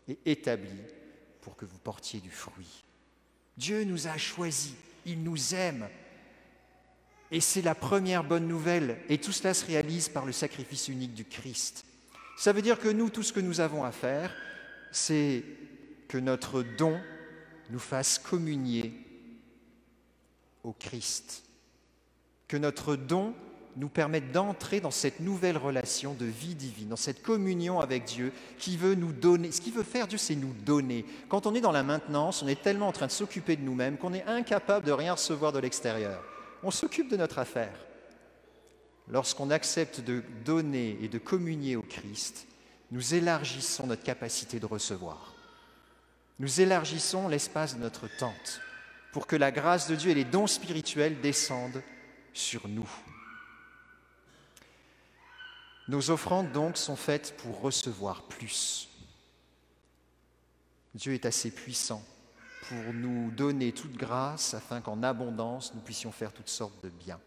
et 0.09 0.19
établi 0.25 0.81
pour 1.43 1.57
que 1.57 1.67
vous 1.67 1.79
portiez 1.79 2.21
du 2.21 2.31
fruit. 2.31 2.85
Dieu 3.57 3.85
nous 3.85 4.07
a 4.07 4.17
choisis, 4.17 4.75
il 5.05 5.23
nous 5.23 5.55
aime. 5.55 5.89
Et 7.31 7.41
c'est 7.41 7.63
la 7.63 7.75
première 7.75 8.25
bonne 8.25 8.49
nouvelle. 8.49 8.99
Et 9.09 9.19
tout 9.19 9.33
cela 9.33 9.55
se 9.55 9.67
réalise 9.67 10.09
par 10.09 10.25
le 10.25 10.33
sacrifice 10.33 10.89
unique 10.89 11.15
du 11.15 11.25
Christ. 11.25 11.85
Ça 12.37 12.53
veut 12.53 12.63
dire 12.63 12.79
que 12.79 12.89
nous, 12.89 13.11
tout 13.11 13.23
ce 13.23 13.33
que 13.33 13.41
nous 13.41 13.61
avons 13.61 13.85
à 13.85 13.93
faire, 13.93 14.35
c'est 14.91 15.45
que 16.09 16.19
notre 16.19 16.63
don 16.63 17.01
nous 17.71 17.79
fasse 17.79 18.19
communier 18.19 18.93
au 20.63 20.73
Christ. 20.73 21.44
Que 22.49 22.57
notre 22.57 22.97
don 22.97 23.35
nous 23.77 23.89
permettent 23.89 24.33
d'entrer 24.33 24.81
dans 24.81 24.91
cette 24.91 25.21
nouvelle 25.21 25.57
relation 25.57 26.15
de 26.15 26.27
vie 26.27 26.55
divine, 26.55 26.89
dans 26.89 26.97
cette 26.97 27.23
communion 27.23 27.81
avec 27.81 28.05
Dieu 28.05 28.33
qui 28.59 28.77
veut 28.77 28.95
nous 28.95 29.13
donner. 29.13 29.51
Ce 29.51 29.61
qu'il 29.61 29.73
veut 29.73 29.83
faire, 29.83 30.07
Dieu, 30.07 30.19
c'est 30.19 30.37
nous 30.37 30.53
donner. 30.65 31.05
Quand 31.29 31.47
on 31.47 31.55
est 31.55 31.61
dans 31.61 31.73
la 31.73 31.83
maintenance, 31.83 32.43
on 32.43 32.49
est 32.49 32.63
tellement 32.63 32.89
en 32.89 32.93
train 32.93 33.07
de 33.07 33.13
s'occuper 33.13 33.57
de 33.57 33.63
nous-mêmes 33.63 33.97
qu'on 33.97 34.15
est 34.15 34.25
incapable 34.25 34.87
de 34.87 34.93
rien 34.93 35.15
recevoir 35.15 35.53
de 35.53 35.59
l'extérieur. 35.59 36.23
On 36.63 36.71
s'occupe 36.71 37.11
de 37.11 37.17
notre 37.17 37.39
affaire. 37.39 37.75
lorsqu'on 39.07 39.51
accepte 39.51 40.01
de 40.01 40.23
donner 40.47 40.97
et 41.03 41.09
de 41.09 41.19
communier 41.19 41.77
au 41.77 41.83
Christ, 41.83 42.47
nous 42.91 43.15
élargissons 43.15 43.87
notre 43.87 44.03
capacité 44.03 44.59
de 44.59 44.65
recevoir. 44.65 45.35
Nous 46.39 46.63
élargissons 46.63 47.29
l'espace 47.29 47.77
de 47.77 47.83
notre 47.83 48.09
tente 48.17 48.61
pour 49.13 49.27
que 49.27 49.37
la 49.37 49.53
grâce 49.53 49.89
de 49.89 49.95
Dieu 49.95 50.11
et 50.11 50.15
les 50.15 50.25
dons 50.25 50.47
spirituels 50.47 51.21
descendent 51.21 51.83
sur 52.35 52.69
nous. 52.69 52.89
Nos 55.89 56.11
offrandes 56.11 56.53
donc 56.53 56.77
sont 56.77 56.97
faites 56.97 57.37
pour 57.39 57.61
recevoir 57.61 58.23
plus. 58.25 58.89
Dieu 60.95 61.15
est 61.15 61.27
assez 61.27 61.51
puissant 61.51 62.03
pour 62.69 62.95
nous 62.95 63.31
donner 63.31 63.73
toute 63.73 63.97
grâce 63.97 64.55
afin 64.55 64.81
qu'en 64.81 65.03
abondance 65.03 65.75
nous 65.75 65.81
puissions 65.81 66.13
faire 66.13 66.33
toutes 66.33 66.49
sortes 66.49 66.83
de 66.83 66.89
biens. 66.89 67.21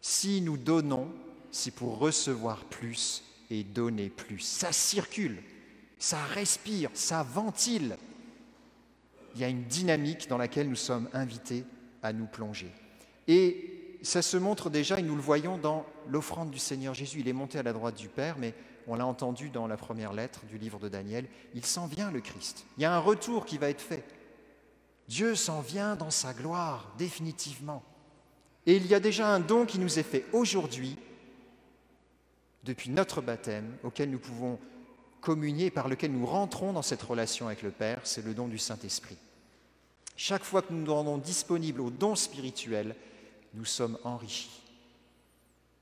Si 0.00 0.40
nous 0.40 0.56
donnons, 0.56 1.12
c'est 1.50 1.72
pour 1.72 1.98
recevoir 1.98 2.64
plus 2.64 3.24
et 3.50 3.64
donner 3.64 4.10
plus. 4.10 4.40
Ça 4.40 4.72
circule, 4.72 5.42
ça 5.98 6.22
respire, 6.24 6.90
ça 6.94 7.22
ventile. 7.22 7.96
Il 9.34 9.40
y 9.40 9.44
a 9.44 9.48
une 9.48 9.64
dynamique 9.64 10.28
dans 10.28 10.38
laquelle 10.38 10.68
nous 10.68 10.76
sommes 10.76 11.08
invités 11.12 11.64
à 12.02 12.12
nous 12.12 12.26
plonger. 12.26 12.70
Et 13.26 13.77
ça 14.08 14.22
se 14.22 14.38
montre 14.38 14.70
déjà, 14.70 14.98
et 14.98 15.02
nous 15.02 15.16
le 15.16 15.20
voyons 15.20 15.58
dans 15.58 15.84
l'offrande 16.08 16.50
du 16.50 16.58
Seigneur 16.58 16.94
Jésus. 16.94 17.20
Il 17.20 17.28
est 17.28 17.34
monté 17.34 17.58
à 17.58 17.62
la 17.62 17.74
droite 17.74 17.96
du 17.96 18.08
Père, 18.08 18.36
mais 18.38 18.54
on 18.86 18.94
l'a 18.94 19.04
entendu 19.04 19.50
dans 19.50 19.66
la 19.66 19.76
première 19.76 20.14
lettre 20.14 20.46
du 20.46 20.56
livre 20.56 20.78
de 20.78 20.88
Daniel, 20.88 21.26
il 21.54 21.66
s'en 21.66 21.86
vient 21.86 22.10
le 22.10 22.22
Christ. 22.22 22.64
Il 22.78 22.82
y 22.82 22.86
a 22.86 22.94
un 22.94 23.00
retour 23.00 23.44
qui 23.44 23.58
va 23.58 23.68
être 23.68 23.82
fait. 23.82 24.02
Dieu 25.08 25.34
s'en 25.34 25.60
vient 25.60 25.94
dans 25.94 26.10
sa 26.10 26.32
gloire, 26.32 26.90
définitivement. 26.96 27.82
Et 28.64 28.76
il 28.76 28.86
y 28.86 28.94
a 28.94 29.00
déjà 29.00 29.28
un 29.28 29.40
don 29.40 29.66
qui 29.66 29.78
nous 29.78 29.98
est 29.98 30.02
fait 30.04 30.24
aujourd'hui, 30.32 30.96
depuis 32.64 32.88
notre 32.88 33.20
baptême, 33.20 33.76
auquel 33.82 34.10
nous 34.10 34.18
pouvons 34.18 34.58
communier, 35.20 35.70
par 35.70 35.86
lequel 35.86 36.12
nous 36.12 36.24
rentrons 36.24 36.72
dans 36.72 36.82
cette 36.82 37.02
relation 37.02 37.46
avec 37.46 37.62
le 37.62 37.70
Père, 37.70 38.00
c'est 38.04 38.24
le 38.24 38.32
don 38.32 38.48
du 38.48 38.58
Saint-Esprit. 38.58 39.18
Chaque 40.16 40.44
fois 40.44 40.62
que 40.62 40.72
nous 40.72 40.84
nous 40.84 40.94
rendons 40.94 41.18
disponibles 41.18 41.82
au 41.82 41.90
don 41.90 42.16
spirituel, 42.16 42.96
nous 43.54 43.64
sommes 43.64 43.98
enrichis. 44.04 44.62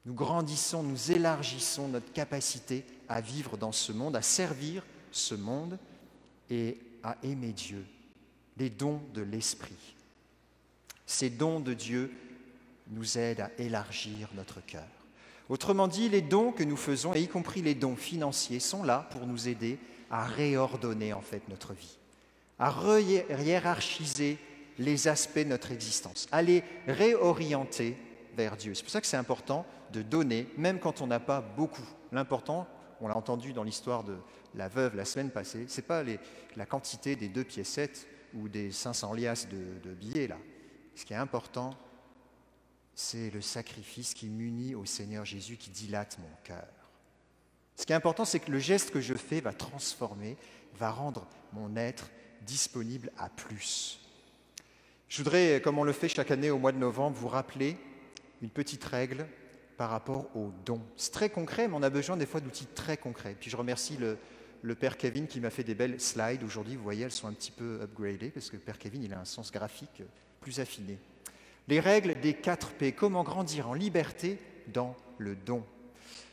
Nous 0.04 0.14
grandissons, 0.14 0.82
nous 0.82 1.10
élargissons 1.12 1.88
notre 1.88 2.12
capacité 2.12 2.84
à 3.08 3.20
vivre 3.20 3.56
dans 3.56 3.72
ce 3.72 3.92
monde, 3.92 4.16
à 4.16 4.22
servir 4.22 4.84
ce 5.10 5.34
monde 5.34 5.78
et 6.48 6.78
à 7.02 7.16
aimer 7.22 7.52
Dieu 7.52 7.84
les 8.56 8.70
dons 8.70 9.00
de 9.14 9.22
l'Esprit. 9.22 9.94
Ces 11.06 11.30
dons 11.30 11.60
de 11.60 11.74
Dieu 11.74 12.12
nous 12.88 13.18
aident 13.18 13.40
à 13.40 13.50
élargir 13.58 14.28
notre 14.34 14.64
cœur. 14.64 14.86
Autrement 15.48 15.88
dit, 15.88 16.08
les 16.08 16.22
dons 16.22 16.52
que 16.52 16.64
nous 16.64 16.76
faisons, 16.76 17.14
y 17.14 17.28
compris 17.28 17.62
les 17.62 17.74
dons 17.74 17.96
financiers, 17.96 18.60
sont 18.60 18.82
là 18.82 19.08
pour 19.10 19.26
nous 19.26 19.48
aider 19.48 19.78
à 20.10 20.24
réordonner 20.24 21.12
en 21.12 21.20
fait 21.20 21.48
notre 21.48 21.72
vie, 21.72 21.98
à 22.58 22.72
hiérarchiser 23.00 24.38
les 24.78 25.08
aspects 25.08 25.38
de 25.38 25.44
notre 25.44 25.72
existence, 25.72 26.26
à 26.32 26.42
les 26.42 26.62
réorienter 26.86 27.96
vers 28.36 28.56
Dieu. 28.56 28.74
C'est 28.74 28.82
pour 28.82 28.92
ça 28.92 29.00
que 29.00 29.06
c'est 29.06 29.16
important 29.16 29.66
de 29.92 30.02
donner, 30.02 30.48
même 30.56 30.78
quand 30.78 31.00
on 31.00 31.06
n'a 31.06 31.20
pas 31.20 31.40
beaucoup. 31.40 31.86
L'important, 32.12 32.68
on 33.00 33.08
l'a 33.08 33.16
entendu 33.16 33.52
dans 33.52 33.62
l'histoire 33.62 34.04
de 34.04 34.16
la 34.54 34.68
veuve 34.68 34.96
la 34.96 35.04
semaine 35.04 35.30
passée, 35.30 35.66
ce 35.68 35.80
n'est 35.80 35.86
pas 35.86 36.02
la 36.56 36.66
quantité 36.66 37.16
des 37.16 37.28
deux 37.28 37.44
piécettes 37.44 38.06
ou 38.34 38.48
des 38.48 38.72
500 38.72 39.14
liasses 39.14 39.48
de, 39.48 39.94
billets, 39.94 40.28
là. 40.28 40.38
Ce 40.94 41.04
qui 41.04 41.12
est 41.12 41.16
important, 41.16 41.74
c'est 42.94 43.30
le 43.30 43.42
sacrifice 43.42 44.14
qui 44.14 44.28
m'unit 44.28 44.74
au 44.74 44.86
Seigneur 44.86 45.26
Jésus, 45.26 45.58
qui 45.58 45.68
dilate 45.68 46.18
mon 46.18 46.30
cœur. 46.42 46.66
Ce 47.76 47.84
qui 47.84 47.92
est 47.92 47.96
important, 47.96 48.24
c'est 48.24 48.40
que 48.40 48.50
le 48.50 48.58
geste 48.58 48.90
que 48.90 49.02
je 49.02 49.12
fais 49.12 49.42
va 49.42 49.52
transformer, 49.52 50.38
va 50.74 50.90
rendre 50.90 51.28
mon 51.52 51.76
être 51.76 52.08
disponible 52.42 53.12
à 53.18 53.28
plus. 53.28 54.00
Je 55.08 55.18
voudrais, 55.18 55.60
comme 55.62 55.78
on 55.78 55.84
le 55.84 55.92
fait 55.92 56.08
chaque 56.08 56.30
année 56.30 56.50
au 56.50 56.58
mois 56.58 56.72
de 56.72 56.78
novembre, 56.78 57.16
vous 57.16 57.28
rappeler 57.28 57.76
une 58.42 58.50
petite 58.50 58.84
règle 58.84 59.26
par 59.76 59.90
rapport 59.90 60.28
aux 60.34 60.50
dons. 60.64 60.82
C'est 60.96 61.12
très 61.12 61.30
concret, 61.30 61.68
mais 61.68 61.74
on 61.76 61.82
a 61.82 61.90
besoin 61.90 62.16
des 62.16 62.26
fois 62.26 62.40
d'outils 62.40 62.66
très 62.66 62.96
concrets. 62.96 63.36
Puis 63.38 63.50
je 63.50 63.56
remercie 63.56 63.96
le, 63.98 64.18
le 64.62 64.74
père 64.74 64.96
Kevin 64.96 65.28
qui 65.28 65.40
m'a 65.40 65.50
fait 65.50 65.62
des 65.62 65.74
belles 65.74 66.00
slides. 66.00 66.42
Aujourd'hui, 66.42 66.74
vous 66.74 66.82
voyez, 66.82 67.04
elles 67.04 67.12
sont 67.12 67.28
un 67.28 67.32
petit 67.32 67.52
peu 67.52 67.80
upgradées 67.82 68.30
parce 68.30 68.50
que 68.50 68.56
le 68.56 68.62
père 68.62 68.78
Kevin, 68.78 69.04
il 69.04 69.14
a 69.14 69.20
un 69.20 69.24
sens 69.24 69.52
graphique 69.52 70.02
plus 70.40 70.58
affiné. 70.58 70.98
Les 71.68 71.80
règles 71.80 72.18
des 72.20 72.34
4 72.34 72.72
P. 72.72 72.92
Comment 72.92 73.22
grandir 73.22 73.68
en 73.68 73.74
liberté 73.74 74.38
dans 74.68 74.96
le 75.18 75.36
don? 75.36 75.64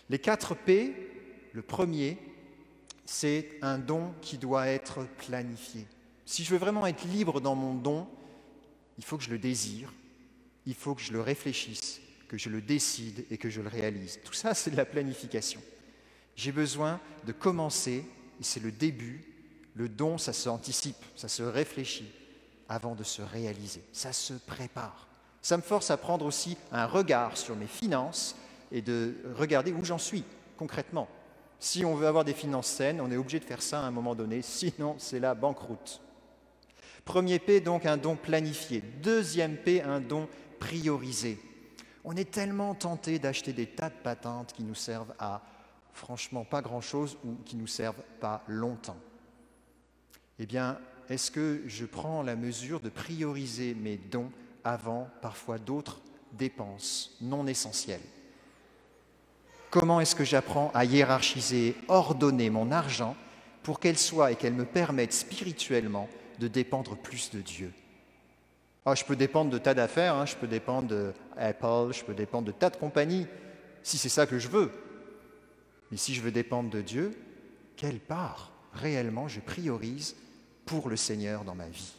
Les 0.10 0.20
4 0.20 0.56
P, 0.56 0.94
le 1.54 1.62
premier, 1.62 2.18
c'est 3.06 3.50
un 3.62 3.78
don 3.78 4.14
qui 4.22 4.38
doit 4.38 4.68
être 4.68 5.06
planifié. 5.18 5.86
Si 6.26 6.44
je 6.44 6.52
veux 6.52 6.58
vraiment 6.58 6.88
être 6.88 7.04
libre 7.06 7.40
dans 7.42 7.56
mon 7.56 7.76
don, 7.76 8.08
il 8.98 9.04
faut 9.04 9.18
que 9.18 9.24
je 9.24 9.30
le 9.30 9.38
désire, 9.38 9.92
il 10.66 10.76
faut 10.76 10.96
que 10.96 11.02
je 11.02 11.14
le 11.14 11.22
réfléchisse, 11.22 12.02
que 12.28 12.38
je 12.38 12.50
le 12.50 12.62
décide 12.62 13.26
et 13.30 13.38
que 13.38 13.50
je 13.50 13.62
le 13.62 13.68
réalise. 13.68 14.20
Tout 14.24 14.34
ça, 14.34 14.54
c'est 14.54 14.72
de 14.72 14.78
la 14.78 14.86
planification. 14.86 15.62
J'ai 16.36 16.52
besoin 16.52 17.00
de 17.26 17.32
commencer, 17.32 18.06
et 18.40 18.44
c'est 18.44 18.60
le 18.60 18.72
début. 18.72 19.24
Le 19.76 19.90
don, 19.90 20.18
ça 20.18 20.34
se 20.34 20.50
anticipe, 20.50 21.04
ça 21.16 21.28
se 21.28 21.44
réfléchit 21.44 22.12
avant 22.70 22.96
de 22.96 23.04
se 23.04 23.22
réaliser. 23.22 23.84
Ça 23.92 24.14
se 24.14 24.34
prépare. 24.34 25.08
Ça 25.42 25.58
me 25.58 25.62
force 25.62 25.92
à 25.92 25.98
prendre 25.98 26.26
aussi 26.26 26.58
un 26.72 26.86
regard 26.86 27.38
sur 27.38 27.56
mes 27.56 27.68
finances 27.68 28.36
et 28.72 28.82
de 28.82 29.16
regarder 29.36 29.72
où 29.74 29.84
j'en 29.84 29.98
suis 29.98 30.24
concrètement. 30.58 31.08
Si 31.60 31.86
on 31.86 31.96
veut 31.96 32.08
avoir 32.08 32.26
des 32.26 32.34
finances 32.34 32.68
saines, 32.68 33.02
on 33.02 33.12
est 33.12 33.18
obligé 33.18 33.40
de 33.40 33.46
faire 33.46 33.62
ça 33.62 33.80
à 33.80 33.84
un 33.84 33.92
moment 33.92 34.16
donné, 34.16 34.42
sinon 34.42 34.96
c'est 34.98 35.20
la 35.20 35.34
banqueroute. 35.36 36.02
Premier 37.06 37.40
P, 37.40 37.60
donc 37.60 37.86
un 37.86 37.98
don 37.98 38.16
planifié. 38.16 38.82
Deuxième 39.02 39.58
P, 39.58 39.82
un 39.82 40.00
don 40.00 40.28
priorisé. 40.60 41.40
On 42.06 42.16
est 42.16 42.32
tellement 42.32 42.76
tenté 42.76 43.20
d'acheter 43.20 43.54
des 43.54 43.68
tas 43.68 43.90
de 43.90 43.96
patentes 43.96 44.54
qui 44.54 44.64
nous 44.64 44.76
servent 44.76 45.14
à 45.20 45.42
franchement 45.94 46.44
pas 46.44 46.62
grand-chose 46.62 47.18
ou 47.24 47.36
qui 47.46 47.56
nous 47.56 47.68
servent 47.68 48.04
pas 48.20 48.44
longtemps. 48.48 48.98
Eh 50.40 50.46
bien, 50.46 50.80
est-ce 51.10 51.32
que 51.32 51.62
je 51.68 51.86
prends 51.86 52.24
la 52.24 52.36
mesure 52.36 52.80
de 52.80 52.90
prioriser 52.90 53.74
mes 53.74 53.98
dons 53.98 54.32
avant 54.64 55.10
parfois 55.22 55.58
d'autres 55.58 56.02
dépenses 56.32 57.16
non 57.22 57.46
essentielles? 57.48 58.02
Comment 59.70 60.00
est-ce 60.00 60.16
que 60.16 60.24
j'apprends 60.24 60.72
à 60.74 60.86
hiérarchiser, 60.86 61.76
ordonner 61.88 62.50
mon 62.50 62.72
argent 62.72 63.16
pour 63.64 63.80
qu'elle 63.80 63.98
soit 63.98 64.32
et 64.32 64.36
qu'elle 64.36 64.54
me 64.54 64.66
permette 64.66 65.14
spirituellement 65.14 66.10
de 66.44 66.48
dépendre 66.50 66.98
plus 66.98 67.32
de 67.32 67.40
Dieu 67.40 67.72
ah, 68.86 68.96
Je 68.96 69.06
peux 69.06 69.16
dépendre 69.16 69.50
de 69.50 69.58
tas 69.58 69.74
d'affaires, 69.74 70.16
hein, 70.16 70.26
je 70.26 70.36
peux 70.36 70.48
dépendre 70.48 70.90
d'Apple, 70.90 71.94
je 71.94 72.04
peux 72.04 72.14
dépendre 72.14 72.48
de 72.48 72.52
tas 72.52 72.70
de 72.70 72.76
compagnies, 72.76 73.28
si 73.82 73.98
c'est 73.98 74.10
ça 74.10 74.26
que 74.26 74.38
je 74.38 74.50
veux. 74.50 74.72
Mais 75.90 75.98
si 75.98 76.14
je 76.14 76.22
veux 76.22 76.32
dépendre 76.32 76.70
de 76.70 76.82
Dieu, 76.82 77.18
quelle 77.78 78.00
part 78.00 78.52
réellement 78.74 79.28
je 79.28 79.40
priorise 79.40 80.16
pour 80.66 80.90
le 80.90 80.98
Seigneur 80.98 81.46
dans 81.46 81.56
ma 81.56 81.68
vie? 81.68 81.94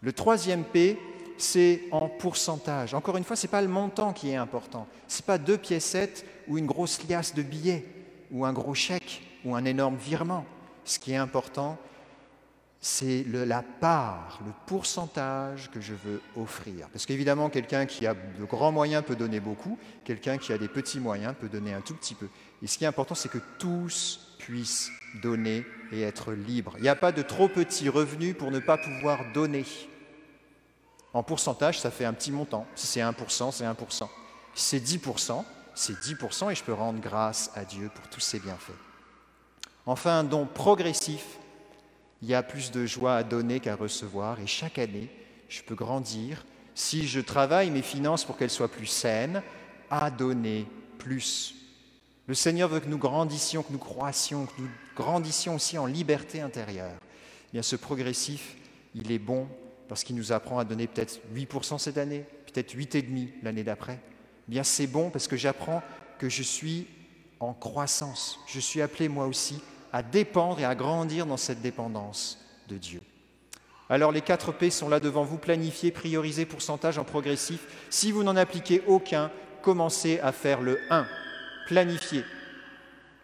Le 0.00 0.12
troisième 0.12 0.64
P, 0.64 0.98
c'est 1.38 1.82
en 1.92 2.08
pourcentage. 2.08 2.94
Encore 2.94 3.16
une 3.16 3.24
fois, 3.24 3.36
ce 3.36 3.46
n'est 3.46 3.50
pas 3.50 3.62
le 3.62 3.68
montant 3.68 4.12
qui 4.12 4.30
est 4.30 4.36
important. 4.36 4.88
Ce 5.06 5.18
n'est 5.18 5.26
pas 5.26 5.38
deux 5.38 5.58
piécettes 5.58 6.26
ou 6.48 6.58
une 6.58 6.66
grosse 6.66 7.08
liasse 7.08 7.34
de 7.34 7.42
billets 7.42 7.86
ou 8.32 8.44
un 8.44 8.52
gros 8.52 8.74
chèque 8.74 9.22
ou 9.44 9.54
un 9.54 9.64
énorme 9.64 9.96
virement. 9.96 10.44
Ce 10.84 10.98
qui 10.98 11.12
est 11.12 11.16
important, 11.16 11.78
c'est 12.84 13.24
la 13.28 13.62
part, 13.62 14.40
le 14.44 14.52
pourcentage 14.66 15.70
que 15.70 15.80
je 15.80 15.94
veux 15.94 16.20
offrir. 16.36 16.88
Parce 16.88 17.06
qu'évidemment, 17.06 17.48
quelqu'un 17.48 17.86
qui 17.86 18.08
a 18.08 18.14
de 18.14 18.44
grands 18.44 18.72
moyens 18.72 19.04
peut 19.06 19.14
donner 19.14 19.38
beaucoup, 19.38 19.78
quelqu'un 20.04 20.36
qui 20.36 20.52
a 20.52 20.58
des 20.58 20.66
petits 20.66 20.98
moyens 20.98 21.32
peut 21.40 21.48
donner 21.48 21.72
un 21.72 21.80
tout 21.80 21.94
petit 21.94 22.16
peu. 22.16 22.28
Et 22.60 22.66
ce 22.66 22.76
qui 22.76 22.82
est 22.82 22.88
important, 22.88 23.14
c'est 23.14 23.28
que 23.28 23.38
tous 23.60 24.34
puissent 24.38 24.90
donner 25.22 25.64
et 25.92 26.02
être 26.02 26.32
libres. 26.32 26.74
Il 26.78 26.82
n'y 26.82 26.88
a 26.88 26.96
pas 26.96 27.12
de 27.12 27.22
trop 27.22 27.46
petits 27.46 27.88
revenus 27.88 28.36
pour 28.36 28.50
ne 28.50 28.58
pas 28.58 28.78
pouvoir 28.78 29.20
donner. 29.32 29.64
En 31.14 31.22
pourcentage, 31.22 31.78
ça 31.78 31.92
fait 31.92 32.04
un 32.04 32.12
petit 32.12 32.32
montant. 32.32 32.66
Si 32.74 32.88
c'est 32.88 33.00
1%, 33.00 33.52
c'est 33.52 33.64
1%. 33.64 34.08
Si 34.54 34.80
c'est 34.80 34.84
10%, 34.84 35.44
c'est 35.76 35.92
10% 35.92 36.50
et 36.50 36.54
je 36.56 36.64
peux 36.64 36.72
rendre 36.72 37.00
grâce 37.00 37.52
à 37.54 37.64
Dieu 37.64 37.92
pour 37.94 38.08
tous 38.08 38.20
ses 38.20 38.40
bienfaits. 38.40 38.72
Enfin, 39.86 40.18
un 40.18 40.24
don 40.24 40.46
progressif 40.46 41.38
il 42.22 42.28
y 42.28 42.34
a 42.34 42.42
plus 42.42 42.70
de 42.70 42.86
joie 42.86 43.16
à 43.16 43.24
donner 43.24 43.58
qu'à 43.58 43.74
recevoir 43.74 44.40
et 44.40 44.46
chaque 44.46 44.78
année, 44.78 45.10
je 45.48 45.62
peux 45.62 45.74
grandir 45.74 46.46
si 46.74 47.06
je 47.06 47.20
travaille 47.20 47.70
mes 47.70 47.82
finances 47.82 48.24
pour 48.24 48.36
qu'elles 48.36 48.50
soient 48.50 48.70
plus 48.70 48.86
saines, 48.86 49.42
à 49.90 50.10
donner 50.10 50.66
plus. 50.98 51.54
Le 52.26 52.34
Seigneur 52.34 52.68
veut 52.68 52.80
que 52.80 52.88
nous 52.88 52.96
grandissions, 52.96 53.62
que 53.62 53.72
nous 53.72 53.78
croissions, 53.78 54.46
que 54.46 54.62
nous 54.62 54.68
grandissions 54.96 55.56
aussi 55.56 55.76
en 55.76 55.84
liberté 55.84 56.40
intérieure. 56.40 56.96
Eh 57.00 57.52
bien, 57.52 57.62
ce 57.62 57.76
progressif, 57.76 58.56
il 58.94 59.12
est 59.12 59.18
bon 59.18 59.48
parce 59.88 60.04
qu'il 60.04 60.16
nous 60.16 60.32
apprend 60.32 60.58
à 60.58 60.64
donner 60.64 60.86
peut-être 60.86 61.20
8% 61.34 61.78
cette 61.78 61.98
année, 61.98 62.24
peut-être 62.46 62.74
8,5% 62.74 63.32
l'année 63.42 63.64
d'après. 63.64 63.98
Eh 64.48 64.52
bien, 64.52 64.62
c'est 64.62 64.86
bon 64.86 65.10
parce 65.10 65.28
que 65.28 65.36
j'apprends 65.36 65.82
que 66.18 66.30
je 66.30 66.42
suis 66.42 66.86
en 67.40 67.52
croissance. 67.52 68.38
Je 68.46 68.60
suis 68.60 68.80
appelé 68.80 69.08
moi 69.08 69.26
aussi 69.26 69.60
à 69.92 70.02
dépendre 70.02 70.60
et 70.60 70.64
à 70.64 70.74
grandir 70.74 71.26
dans 71.26 71.36
cette 71.36 71.60
dépendance 71.60 72.38
de 72.68 72.78
Dieu. 72.78 73.02
Alors 73.88 74.10
les 74.10 74.22
4 74.22 74.52
P 74.52 74.70
sont 74.70 74.88
là 74.88 75.00
devant 75.00 75.22
vous, 75.22 75.36
planifier, 75.36 75.90
prioriser, 75.90 76.46
pourcentage 76.46 76.96
en 76.98 77.04
progressif. 77.04 77.66
Si 77.90 78.10
vous 78.10 78.22
n'en 78.22 78.36
appliquez 78.36 78.82
aucun, 78.86 79.30
commencez 79.60 80.18
à 80.20 80.32
faire 80.32 80.62
le 80.62 80.78
1, 80.90 81.06
planifier. 81.66 82.24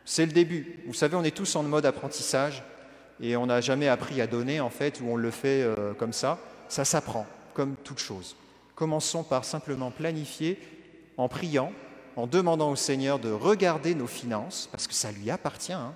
C'est 0.04 0.26
le 0.26 0.32
début. 0.32 0.80
Vous 0.87 0.94
savez, 0.94 1.16
on 1.16 1.25
est 1.25 1.37
tous 1.37 1.56
en 1.56 1.62
mode 1.62 1.87
apprentissage 1.87 2.62
et 3.20 3.37
on 3.37 3.46
n'a 3.46 3.60
jamais 3.60 3.88
appris 3.88 4.20
à 4.20 4.26
donner 4.26 4.60
en 4.60 4.70
fait, 4.70 5.00
ou 5.00 5.08
on 5.08 5.16
le 5.16 5.30
fait 5.30 5.62
euh, 5.62 5.94
comme 5.94 6.12
ça. 6.12 6.38
Ça 6.68 6.84
s'apprend, 6.84 7.26
comme 7.54 7.76
toute 7.76 7.98
chose. 7.98 8.37
Commençons 8.75 9.25
par 9.25 9.44
simplement 9.44 9.90
planifier 9.90 10.60
en 11.16 11.28
priant, 11.28 11.72
en 12.16 12.26
demandant 12.26 12.70
au 12.70 12.76
Seigneur 12.76 13.18
de 13.18 13.30
regarder 13.30 13.94
nos 13.94 14.06
finances, 14.06 14.68
parce 14.70 14.87
que 14.87 14.94
ça 14.94 15.12
lui 15.12 15.30
appartient. 15.30 15.72
Hein. 15.72 15.94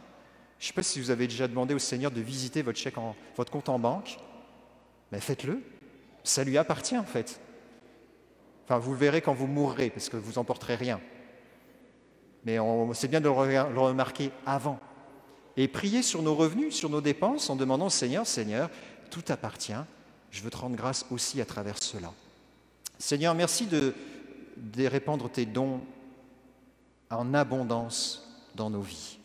Je 0.62 0.66
ne 0.66 0.68
sais 0.68 0.74
pas 0.74 0.84
si 0.84 1.00
vous 1.00 1.10
avez 1.10 1.26
déjà 1.26 1.48
demandé 1.48 1.74
au 1.74 1.80
Seigneur 1.80 2.12
de 2.12 2.20
visiter 2.20 2.62
votre, 2.62 2.78
chèque 2.78 2.96
en, 2.96 3.16
votre 3.36 3.50
compte 3.50 3.68
en 3.68 3.80
banque, 3.80 4.20
mais 5.10 5.18
faites-le. 5.18 5.60
Ça 6.22 6.44
lui 6.44 6.56
appartient 6.56 6.96
en 6.96 7.02
fait. 7.02 7.40
Enfin, 8.64 8.78
vous 8.78 8.92
le 8.92 8.96
verrez 8.96 9.22
quand 9.22 9.34
vous 9.34 9.48
mourrez, 9.48 9.90
parce 9.90 10.08
que 10.08 10.16
vous 10.16 10.34
n'emporterez 10.34 10.76
rien. 10.76 11.00
Mais 12.44 12.58
c'est 12.94 13.08
bien 13.08 13.20
de 13.20 13.24
le 13.24 13.32
remarquer 13.80 14.30
avant. 14.46 14.78
Et 15.56 15.66
prier 15.66 16.00
sur 16.00 16.22
nos 16.22 16.36
revenus, 16.36 16.76
sur 16.76 16.90
nos 16.90 17.00
dépenses, 17.00 17.50
en 17.50 17.56
demandant 17.56 17.86
au 17.86 17.90
Seigneur, 17.90 18.24
Seigneur, 18.24 18.70
tout 19.10 19.24
appartient, 19.30 19.72
je 20.30 20.42
veux 20.42 20.50
te 20.50 20.58
rendre 20.58 20.76
grâce 20.76 21.06
aussi 21.10 21.40
à 21.40 21.44
travers 21.44 21.82
cela. 21.82 22.12
Seigneur, 23.00 23.34
merci 23.34 23.66
de, 23.66 23.94
de 24.58 24.86
répandre 24.86 25.28
tes 25.28 25.44
dons 25.44 25.80
en 27.10 27.34
abondance 27.34 28.32
dans 28.54 28.70
nos 28.70 28.82
vies. 28.82 29.18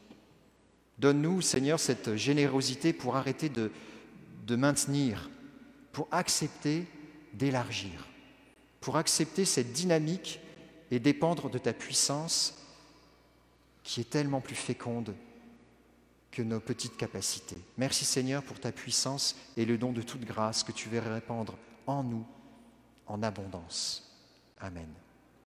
Donne-nous, 0.98 1.42
Seigneur, 1.42 1.80
cette 1.80 2.16
générosité 2.16 2.94
pour 2.94 3.16
arrêter 3.16 3.50
de, 3.50 3.72
maintenir, 4.56 5.30
pour 5.92 6.08
accepter 6.12 6.86
d'élargir, 7.34 8.08
pour 8.82 8.98
accepter 8.98 9.46
cette 9.46 9.74
dynamique 9.74 10.40
et 10.90 11.00
dépendre 11.00 11.50
de 11.50 11.58
ta 11.58 11.74
puissance 11.74 12.56
qui 13.84 14.02
est 14.02 14.10
tellement 14.10 14.42
plus 14.42 14.56
féconde 14.56 15.14
que 16.32 16.42
nos 16.42 16.60
petites 16.60 16.98
capacités. 16.98 17.58
Merci 17.78 18.06
Seigneur 18.06 18.44
pour 18.44 18.60
ta 18.60 18.72
puissance 18.72 19.36
et 19.56 19.66
le 19.66 19.78
don 19.78 19.92
de 19.92 20.02
toute 20.02 20.26
grâce 20.26 20.64
que 20.64 20.72
tu 20.72 20.90
veux 20.90 21.00
répandre 21.00 21.58
en 21.86 22.04
nous 22.04 22.26
en 23.08 23.24
abondance. 23.24 24.12
Amen. 24.60 24.90